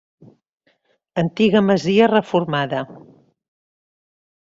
Antiga 1.23 1.61
masia 1.69 2.11
reformada. 2.17 2.79